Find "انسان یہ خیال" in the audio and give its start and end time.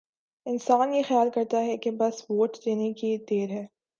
0.45-1.29